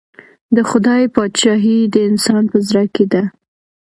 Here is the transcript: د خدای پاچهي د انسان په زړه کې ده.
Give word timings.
د 0.55 0.57
خدای 0.69 1.03
پاچهي 1.15 1.77
د 1.93 1.95
انسان 2.09 2.43
په 2.51 2.57
زړه 2.67 2.83
کې 2.95 3.05
ده. 3.13 3.23